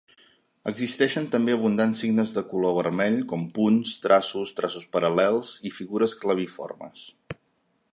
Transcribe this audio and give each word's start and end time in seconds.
Existeixen 0.69 1.27
també 1.35 1.53
abundants 1.57 2.01
signes 2.05 2.33
de 2.37 2.43
color 2.53 2.73
vermell 2.79 3.19
com 3.33 3.45
punts, 3.59 3.93
traços, 4.07 4.55
traços 4.61 4.89
paral·lels 4.97 5.55
i 5.71 5.75
figures 5.83 6.19
claviformes. 6.25 7.07